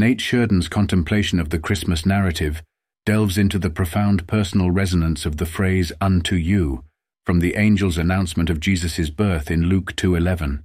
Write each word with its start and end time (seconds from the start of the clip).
Nate 0.00 0.20
Shurden's 0.20 0.66
contemplation 0.66 1.38
of 1.38 1.50
the 1.50 1.58
Christmas 1.58 2.06
narrative 2.06 2.62
delves 3.04 3.36
into 3.36 3.58
the 3.58 3.68
profound 3.68 4.26
personal 4.26 4.70
resonance 4.70 5.26
of 5.26 5.36
the 5.36 5.44
phrase 5.44 5.92
unto 6.00 6.36
you 6.36 6.84
from 7.26 7.40
the 7.40 7.54
angel's 7.54 7.98
announcement 7.98 8.48
of 8.48 8.60
Jesus' 8.60 9.10
birth 9.10 9.50
in 9.50 9.66
Luke 9.66 9.94
2.11. 9.96 10.62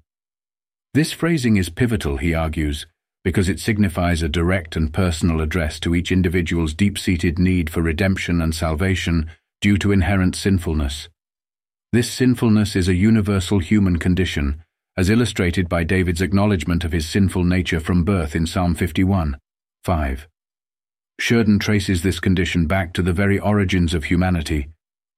This 0.93 1.11
phrasing 1.11 1.57
is 1.57 1.67
pivotal, 1.67 2.15
he 2.15 2.33
argues, 2.33 2.87
because 3.25 3.49
it 3.49 3.59
signifies 3.59 4.21
a 4.21 4.29
direct 4.29 4.77
and 4.77 4.93
personal 4.93 5.41
address 5.41 5.81
to 5.81 5.93
each 5.93 6.13
individual's 6.13 6.73
deep-seated 6.73 7.37
need 7.37 7.69
for 7.69 7.81
redemption 7.81 8.41
and 8.41 8.55
salvation 8.55 9.29
due 9.59 9.77
to 9.79 9.91
inherent 9.91 10.37
sinfulness. 10.37 11.09
This 11.91 12.09
sinfulness 12.09 12.73
is 12.73 12.87
a 12.87 12.95
universal 12.95 13.59
human 13.59 13.99
condition, 13.99 14.63
as 14.97 15.09
illustrated 15.09 15.67
by 15.67 15.83
David's 15.83 16.21
acknowledgement 16.21 16.85
of 16.85 16.93
his 16.93 17.07
sinful 17.07 17.43
nature 17.43 17.81
from 17.81 18.05
birth 18.05 18.35
in 18.35 18.45
Psalm 18.45 18.75
51, 18.75 19.37
5. 19.83 20.27
Shurden 21.19 21.59
traces 21.59 22.01
this 22.01 22.19
condition 22.19 22.65
back 22.65 22.93
to 22.93 23.01
the 23.01 23.13
very 23.13 23.37
origins 23.37 23.93
of 23.93 24.05
humanity, 24.05 24.69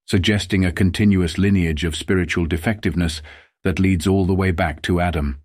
suggesting 0.08 0.66
a 0.66 0.72
continuous 0.72 1.38
lineage 1.38 1.84
of 1.84 1.96
spiritual 1.96 2.48
defectiveness 2.48 3.22
that 3.64 3.80
leads 3.80 4.08
all 4.08 4.26
the 4.26 4.34
way 4.34 4.50
back 4.50 4.82
to 4.82 5.00
Adam. 5.00 5.42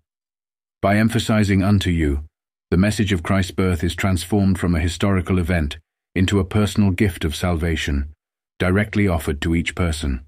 By 0.81 0.97
emphasizing 0.97 1.63
unto 1.63 1.91
you, 1.91 2.23
the 2.71 2.77
message 2.77 3.13
of 3.13 3.23
Christ's 3.23 3.51
birth 3.51 3.83
is 3.83 3.95
transformed 3.95 4.57
from 4.59 4.73
a 4.73 4.79
historical 4.79 5.37
event 5.37 5.77
into 6.15 6.39
a 6.39 6.45
personal 6.45 6.89
gift 6.89 7.23
of 7.23 7.35
salvation, 7.35 8.13
directly 8.57 9.07
offered 9.07 9.41
to 9.41 9.53
each 9.53 9.75
person. 9.75 10.25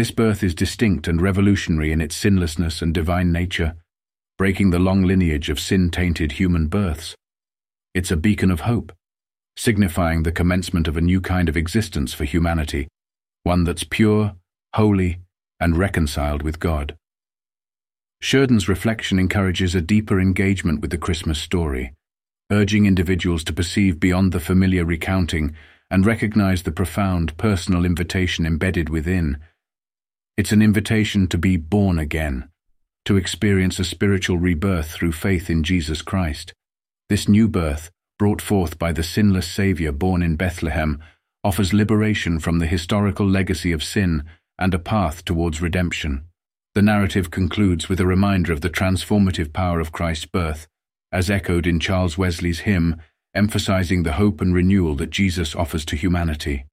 This 0.00 0.10
birth 0.10 0.42
is 0.42 0.54
distinct 0.54 1.08
and 1.08 1.20
revolutionary 1.20 1.92
in 1.92 2.00
its 2.00 2.16
sinlessness 2.16 2.80
and 2.80 2.94
divine 2.94 3.32
nature, 3.32 3.74
breaking 4.38 4.70
the 4.70 4.78
long 4.78 5.02
lineage 5.02 5.50
of 5.50 5.60
sin-tainted 5.60 6.32
human 6.32 6.68
births. 6.68 7.14
It's 7.92 8.10
a 8.10 8.16
beacon 8.16 8.50
of 8.50 8.60
hope, 8.60 8.92
signifying 9.58 10.22
the 10.22 10.32
commencement 10.32 10.88
of 10.88 10.96
a 10.96 11.02
new 11.02 11.20
kind 11.20 11.50
of 11.50 11.56
existence 11.58 12.14
for 12.14 12.24
humanity, 12.24 12.88
one 13.42 13.64
that's 13.64 13.84
pure, 13.84 14.36
holy, 14.74 15.18
and 15.60 15.76
reconciled 15.76 16.40
with 16.40 16.60
God. 16.60 16.96
Shurden's 18.22 18.70
reflection 18.70 19.18
encourages 19.18 19.74
a 19.74 19.82
deeper 19.82 20.18
engagement 20.18 20.80
with 20.80 20.92
the 20.92 20.96
Christmas 20.96 21.38
story, 21.38 21.92
urging 22.50 22.86
individuals 22.86 23.44
to 23.44 23.52
perceive 23.52 24.00
beyond 24.00 24.32
the 24.32 24.40
familiar 24.40 24.86
recounting 24.86 25.54
and 25.90 26.06
recognize 26.06 26.62
the 26.62 26.72
profound 26.72 27.36
personal 27.36 27.84
invitation 27.84 28.46
embedded 28.46 28.88
within. 28.88 29.36
It's 30.36 30.52
an 30.52 30.62
invitation 30.62 31.26
to 31.28 31.38
be 31.38 31.56
born 31.56 31.98
again, 31.98 32.48
to 33.04 33.16
experience 33.16 33.78
a 33.78 33.84
spiritual 33.84 34.38
rebirth 34.38 34.90
through 34.90 35.12
faith 35.12 35.50
in 35.50 35.62
Jesus 35.62 36.02
Christ. 36.02 36.52
This 37.08 37.28
new 37.28 37.48
birth, 37.48 37.90
brought 38.18 38.40
forth 38.40 38.78
by 38.78 38.92
the 38.92 39.02
sinless 39.02 39.48
Saviour 39.48 39.92
born 39.92 40.22
in 40.22 40.36
Bethlehem, 40.36 41.02
offers 41.42 41.72
liberation 41.72 42.38
from 42.38 42.58
the 42.58 42.66
historical 42.66 43.28
legacy 43.28 43.72
of 43.72 43.82
sin 43.82 44.24
and 44.58 44.74
a 44.74 44.78
path 44.78 45.24
towards 45.24 45.62
redemption. 45.62 46.24
The 46.74 46.82
narrative 46.82 47.30
concludes 47.30 47.88
with 47.88 47.98
a 47.98 48.06
reminder 48.06 48.52
of 48.52 48.60
the 48.60 48.70
transformative 48.70 49.52
power 49.52 49.80
of 49.80 49.90
Christ's 49.90 50.26
birth, 50.26 50.68
as 51.10 51.30
echoed 51.30 51.66
in 51.66 51.80
Charles 51.80 52.16
Wesley's 52.16 52.60
hymn, 52.60 53.00
emphasizing 53.34 54.04
the 54.04 54.12
hope 54.12 54.40
and 54.40 54.54
renewal 54.54 54.94
that 54.96 55.10
Jesus 55.10 55.56
offers 55.56 55.84
to 55.86 55.96
humanity. 55.96 56.66